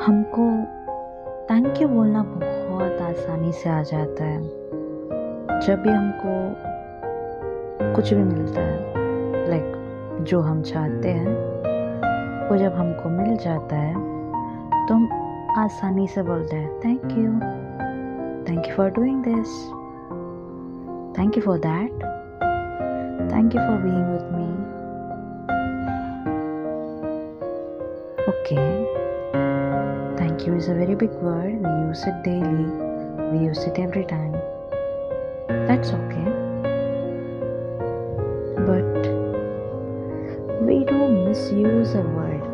[0.00, 0.44] हमको
[1.50, 4.42] thank you बोलना बहुत आसानी से आ जाता है।
[5.60, 6.34] जब भी हमको
[7.94, 8.76] कुछ भी मिलता है
[9.48, 11.34] लाइक जो हम चाहते हैं,
[12.48, 13.94] वो जब हमको मिल जाता है
[14.88, 15.08] तो हम
[15.58, 17.32] आसानी से बोलते हैं thank you
[18.48, 19.48] thank you for doing this
[21.18, 21.92] thank you for that
[23.32, 24.43] thank you for being with me
[28.44, 28.62] okay
[30.16, 32.66] thank you is a very big word we use it daily
[33.28, 34.34] we use it every time
[35.68, 36.26] that's okay
[38.66, 39.08] but
[40.66, 42.44] we do misuse a word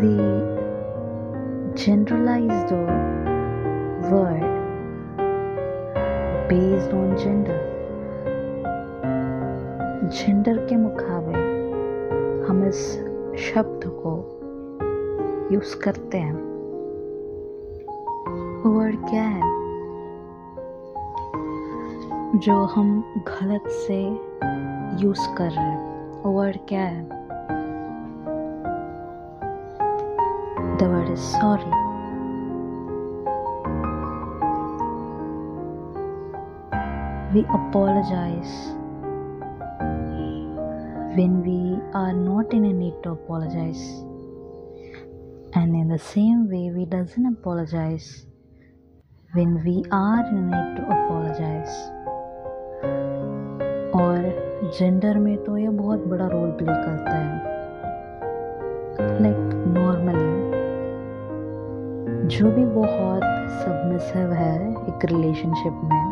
[0.00, 0.16] we
[1.84, 2.82] generalize the
[4.16, 4.50] word
[6.56, 7.62] based on gender
[10.16, 11.48] gender के मुकाबले
[12.48, 12.84] हम इस
[13.42, 14.38] शब्द को
[15.54, 16.34] use करते हैं।
[18.66, 19.40] Word क्या है?
[22.38, 24.02] जो हम गलत से
[25.02, 27.04] यूज़ कर रहे हैं। वर्ड क्या है?
[30.76, 31.82] The word is sorry
[37.32, 38.81] we apologize.
[41.14, 43.82] When we are not in a need to apologize
[45.54, 48.24] and in the same way we doesn't apologize
[49.32, 51.74] when we are in a need to apologize
[54.00, 57.36] और gender में तो ये बहुत बड़ा role play करता है
[59.22, 60.32] like normally
[62.36, 63.22] जो भी बहुत
[63.62, 64.56] सबमिसिव है
[64.88, 66.11] एक रिलेशनशिप में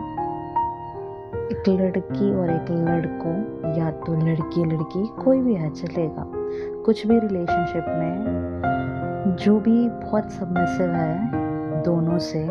[1.50, 3.30] एक लड़की और एक लड़को
[3.78, 6.24] या तो लड़की लड़की कोई भी है चलेगा।
[6.84, 12.42] कुछ भी रिलेशनशिप में जो भी बहुत सबमिसिव है दोनों से,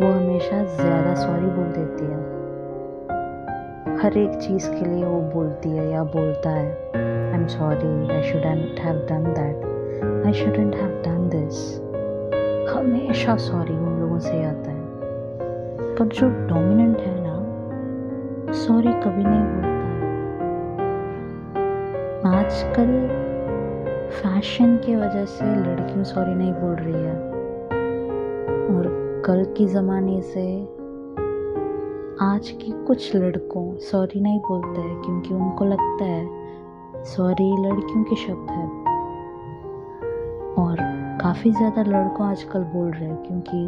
[0.00, 2.20] वो हमेशा ज़्यादा सॉरी बोल देती है।
[4.02, 8.22] हर एक चीज़ के लिए वो बोलती है या बोलता है I am sorry I
[8.22, 11.56] shouldn't have done that I shouldn't have done this
[12.76, 14.86] हमेशा सॉरी उन लोगों से आता है।
[15.96, 17.27] पर जो डोमिनेंट है ना
[18.54, 19.76] सॉरी कभी नहीं बोलता है।
[22.36, 22.90] आजकल
[24.12, 27.16] फ़ैशन के वजह से लड़कियों सॉरी नहीं बोल रही है।
[28.68, 30.46] और कल के ज़माने से
[32.24, 38.16] आज के कुछ लड़कों सॉरी नहीं बोलते हैं, क्योंकि उनको लगता है सॉरी लड़कियों के
[38.16, 38.66] शब्द है।
[40.58, 40.76] और
[41.22, 43.66] काफ़ी ज़्यादा लड़कों आजकल बोल रहे हैं, क्योंकि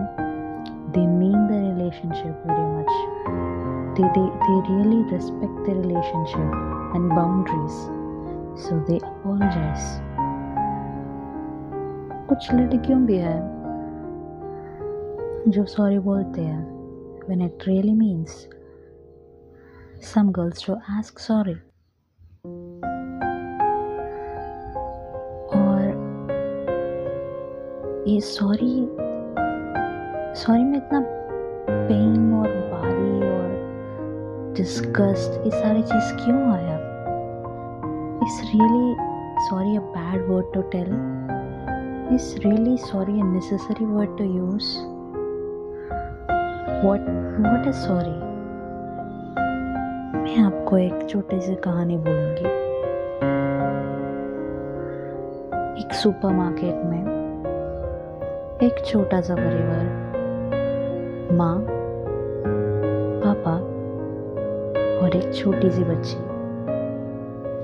[0.90, 3.49] they mean the relationship very much
[3.99, 6.49] they, they, they really respect the relationship
[6.95, 7.77] and boundaries
[8.63, 9.87] so they apologize
[12.29, 13.37] कुछ लड़कियों भी है
[15.55, 16.63] जो सॉरी बोलते हैं
[17.27, 18.47] when it really means
[20.11, 21.55] some girls to ask sorry
[25.57, 25.83] और
[28.07, 28.75] ये सॉरी
[30.41, 30.99] सॉरी में इतना
[31.69, 33.58] पेन और बारी और
[34.60, 36.74] डिस्गस्ट ये सारी चीज़ क्यों आया?
[38.26, 38.96] Is really
[39.44, 40.90] sorry a bad word to tell
[42.14, 44.66] is really sorry a necessary word to use
[46.84, 47.08] what
[47.40, 48.10] what is sorry
[50.20, 52.46] मैं आपको एक छोटी सी कहानी बोलूँगी।
[55.82, 57.02] एक सुपरमार्केट में
[58.62, 59.84] एक छोटा सा परिवार,
[61.32, 61.79] माँ
[65.10, 66.16] और एक छोटी सी बच्ची।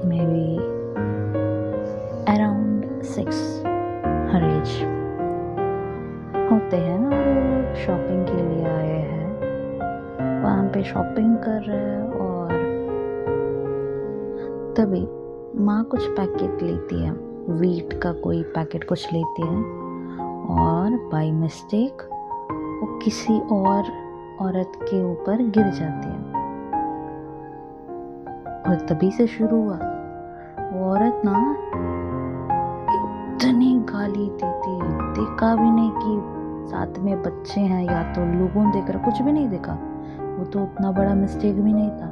[0.08, 0.18] May
[2.32, 3.62] around six
[4.32, 4.72] her age
[6.50, 12.02] होते हैं ना वो शॉपिंग के लिए आए हैं। वहाँ पे शॉपिंग कर रहे हैं
[12.12, 12.48] और
[14.78, 15.06] तभी
[15.64, 17.12] माँ कुछ पैकेट लेती है।
[17.60, 19.62] वीट का कोई पैकेट कुछ लेती है।
[20.58, 22.08] और बाय मिस्टेक
[22.52, 23.92] वो किसी और
[24.40, 26.25] औरत के ऊपर गिर जाती है।
[28.68, 29.78] और तभी से शुरू हुआ।
[30.72, 31.56] वो औरत ना
[33.34, 34.78] इतनी गाली देती,
[35.20, 36.36] देखा भी नहीं कि
[36.70, 39.72] साथ में बच्चे हैं या तो लोगों ने देख रहा कुछ भी नहीं देखा।
[40.38, 42.10] वो तो उतना बड़ा मिस्टेक भी नहीं था।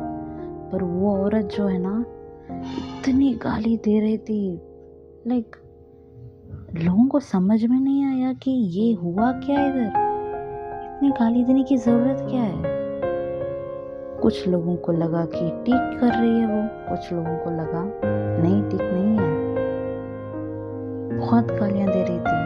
[0.73, 2.05] पर वो औरत जो है ना,
[2.99, 4.61] इतनी गाली दे रही थी।
[5.27, 5.57] लाइक
[6.83, 9.93] लोगों को समझ में नहीं आया कि ये हुआ क्या इधर?
[10.85, 12.74] इतनी गाली देने की ज़रूरत क्या है?
[14.25, 17.93] कुछ लोगों को लगा कि ठीक कर रही है वो, कुछ लोगों को लगा,
[18.43, 19.29] नहीं, ठीक नहीं है।
[21.19, 22.39] बहुत गालियाँ दे रही थी।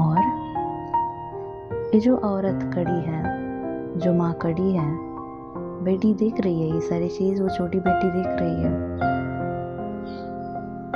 [0.00, 0.18] और
[1.94, 3.22] ये जो औरत कड़ी है,
[3.98, 4.96] जो माँ कड़ी है,
[5.84, 8.74] बेटी देख रही है, ये सारी चीज़ वो छोटी बेटी देख रही है।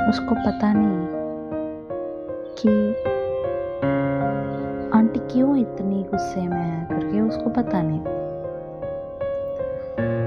[0.09, 1.07] उसको पता नहीं
[2.59, 2.95] कि
[4.99, 8.20] आंटी क्यों इतनी गुस्से में है करके उसको पता नहीं।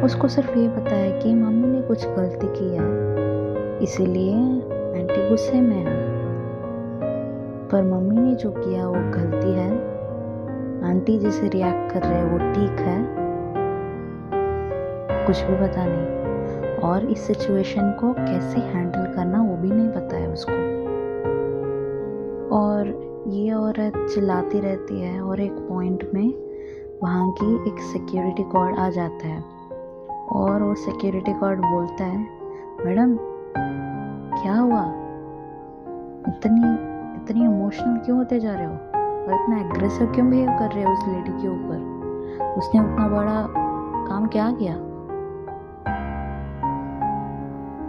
[0.04, 3.14] उसको सिर्फ़ ये है कि मम्मी ने कुछ गलती की है
[3.80, 4.36] इसीलिए
[5.00, 6.14] आंटी गुस्से में है।
[7.68, 9.72] पर मम्मी ने जो किया वो गलती है।
[10.90, 13.24] आंटी जैसे रिएक्ट कर रहे हैं वो ठीक है।
[15.28, 16.24] कुछ भी पता नहीं।
[16.76, 20.52] और इस सिचुएशन को कैसे हैंडल करना वो भी नहीं पता है उसको।
[22.56, 26.34] और ये औरत चिल्लाती रहती है और एक पॉइंट में
[27.04, 29.53] वहाँ की एक सिक्योरिटी गार्ड आ जाता है।
[30.32, 32.18] और वो सिक्योरिटी गार्ड बोलता है,
[32.86, 33.18] मैडम,
[34.42, 34.86] क्या हुआ?
[36.28, 36.94] इतनी
[37.24, 38.74] इतनी इमोशनल क्यों होते जा रहे हो?
[39.26, 41.94] और इतना एग्रेसिव क्यों बिहेव कर रहे हो उस लेडी के ऊपर?
[42.58, 43.48] उसने उतना बड़ा
[44.08, 44.74] काम क्या किया?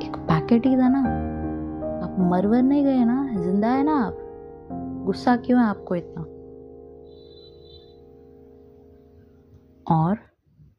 [0.06, 1.00] एक पैकेट ही था ना।
[2.04, 3.28] आप मरवर नहीं गए ना?
[3.32, 4.19] ज़िंदा है ना आप?
[5.06, 6.22] गुस्सा क्यों है आपको इतना?
[9.96, 10.19] और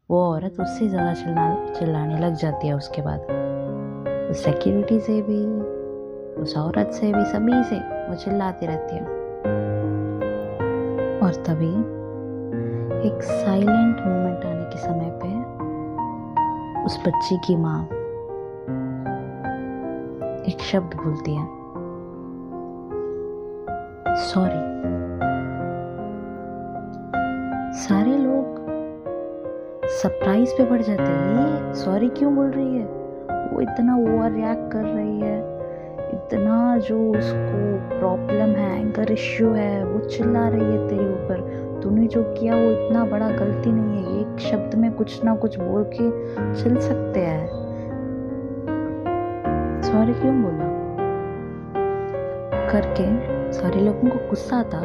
[0.10, 3.22] वो औरत उससे ज़्यादा चिल्ला, चिल्लाने लग जाती है उसके बाद।
[4.32, 5.40] उस सिक्योरिटी से भी,
[6.42, 7.80] उस औरत से भी, सभी से
[8.10, 9.04] वो चिल्लाती रहती है।
[11.20, 11.72] और तभी
[13.08, 15.34] एक साइलेंट मोमेंट आने के समय पे
[16.86, 17.82] उस बच्ची की माँ
[20.50, 21.48] एक शब्द बोलती है।
[24.26, 24.64] सॉरी
[27.80, 28.75] सारे लोग
[29.96, 32.86] सरप्राइज़ पे पड़ जाते हैं। ये सॉरी क्यों बोल रही है?
[33.54, 35.40] वो इतना ओवर रिएक्ट कर रही है।
[36.14, 42.08] इतना जो उसको प्रॉब्लम है एंगर इश्यू है, वो चिल्ला रही है तेरे ऊपर। तूने
[42.08, 45.84] जो किया वो इतना बड़ा गलती नहीं है। एक शब्द में कुछ ना कुछ बोल
[45.84, 47.48] के चल सकते हैं।
[49.82, 50.76] सॉरी क्यों बोला?
[52.72, 53.06] करके
[53.54, 54.82] सारे लोगों को गुस्सा था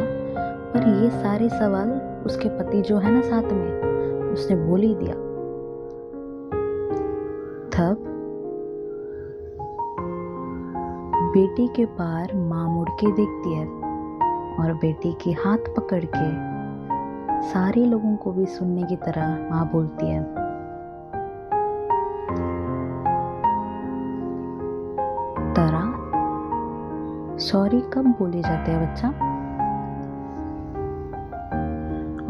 [0.73, 1.91] पर ये सारे सवाल
[2.27, 3.90] उसके पति जो है ना साथ में
[4.33, 5.15] उसने बोल ही दिया।
[7.75, 8.07] तब
[11.35, 13.67] बेटी के पार माँ मुड़ के देखती है
[14.59, 16.51] और बेटी के हाथ पकड़ के
[17.49, 20.25] सारे लोगों को भी सुनने की तरह माँ बोलती है।
[25.55, 25.83] तारा,
[27.39, 29.09] सॉरी कब बोले जाते हैं बच्चा।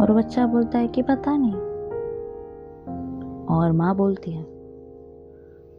[0.03, 1.70] और बच्चा बोलता है कि पता नहीं।
[3.51, 4.47] और माँ बोलती है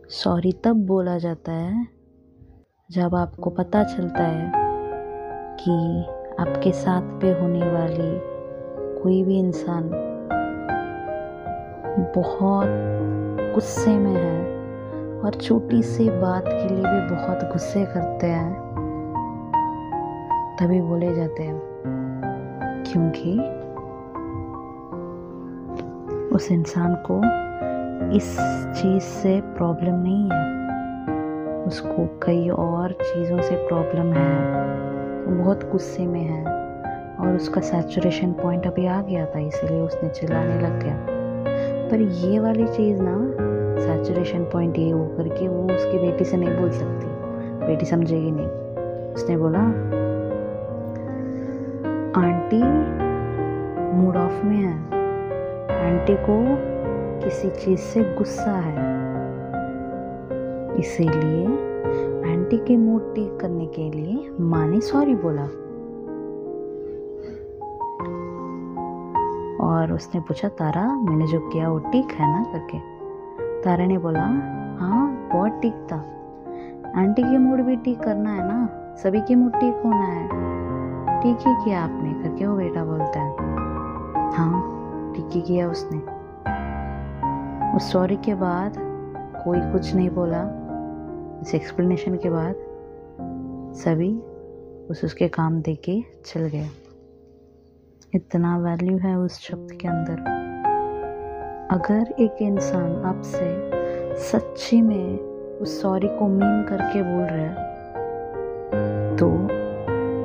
[0.10, 1.88] सॉरी तब बोला जाता है
[2.92, 4.52] जब आपको पता चलता है
[5.60, 6.06] कि
[6.40, 8.32] आपके साथ पे होने वाली
[9.02, 9.90] कोई भी इंसान
[12.16, 12.68] बहुत
[13.54, 14.62] गुस्से में है
[15.20, 18.54] और छोटी सी बात के लिए भी बहुत गुस्से करते हैं,
[20.62, 21.62] तभी बोले जाते हैं,
[22.88, 23.40] क्योंकि
[26.36, 27.22] उस इंसान को
[28.14, 28.38] इस
[28.78, 30.62] चीज़ से प्रॉब्लम नहीं है।
[31.64, 34.52] उसको कई और चीज़ों से प्रॉब्लम है।
[35.26, 36.46] वो बहुत गुस्से में है।
[37.16, 40.98] और उसका सैचुरेशन पॉइंट अभी आ गया था, इसीलिए उसने चिल्लाने लग गया।
[41.92, 43.32] पर ये वाली चीज़ ना
[43.82, 47.08] सैचुरेशन पॉइंट ये हो करके वो उसकी बेटी से नहीं बोल सकती।
[47.68, 48.48] बेटी समझेगी नहीं।
[49.14, 49.60] उसने बोला,
[52.22, 52.64] आंटी
[53.98, 54.78] मूड ऑफ़ में है।
[55.90, 56.72] आंटी को
[57.24, 59.02] किसी चीज़ से गुस्सा है।
[60.80, 61.46] इसीलिए
[62.32, 65.44] आंटी के मूड ठीक करने के लिए माँ ने सॉरी बोला।
[69.68, 72.44] और उसने पूछा, तारा, मैंने जो किया वो ठीक है ना?
[72.44, 72.80] करके।
[73.62, 74.22] तारा ने बोला
[74.80, 75.96] हाँ बहुत ठीक था।
[76.96, 78.70] आंटी के मूड भी ठीक करना है ना?
[78.96, 80.28] सभी के मूड ठीक होना है।
[81.22, 83.36] ठीक ही किया आपने, करके वो बेटा बोलता है।
[84.32, 84.78] हाँ
[85.16, 86.11] ठीक ही किया उसने।
[87.76, 88.74] उस सॉरी के बाद
[89.44, 90.42] कोई कुछ नहीं बोला।
[91.42, 92.56] इस एक्सप्लेनेशन के बाद
[93.76, 94.12] सभी
[94.92, 96.70] उस उसके काम दे के चल गए।
[98.14, 100.20] इतना वैल्यू है उस शब्द के अंदर।
[101.72, 105.20] अगर एक इंसान आपसे सच्ची में
[105.62, 107.56] उस सॉरी को मीन करके बोल रहा है
[109.18, 109.30] तो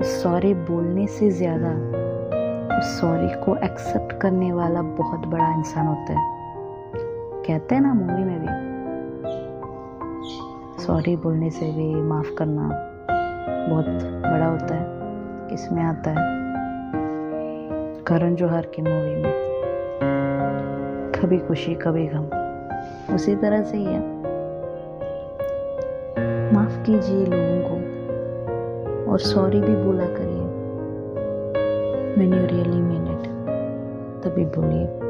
[0.01, 1.73] उस सॉरी बोलने से ज़्यादा
[2.79, 6.36] उस सॉरी को एक्सेप्ट करने वाला बहुत बड़ा इंसान होता है।
[7.49, 8.67] कहते हैं ना मूवी में भी।
[10.83, 12.69] सॉरी बोलने से भी माफ़ करना
[13.71, 13.85] बहुत
[14.33, 14.87] बड़ा होता है
[15.55, 16.17] इसमें आता है।
[18.05, 19.47] करण जौहर की मूवी में।
[21.13, 22.25] कभी खुशी, कभी गम,
[23.15, 24.01] उसी तरह से ही है।
[26.55, 27.77] माफ़ कीजिए लोगों को,
[29.13, 30.47] और सॉरी भी बोला करिए।
[32.15, 33.29] when you really mean it
[34.25, 35.06] तभी बोलिए।